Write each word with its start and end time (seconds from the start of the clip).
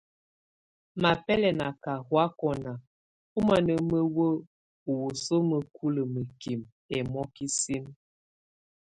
Mabɛlɛna 1.01 1.67
ka 1.83 1.93
huwakɔna 2.07 2.71
ɔmana 3.37 3.73
məwə́ə 3.89 4.29
ɔ 4.89 4.91
wəsu 5.01 5.35
məkulə 5.49 6.01
məkimə 6.13 6.67
ɛmɔkisim. 6.95 7.85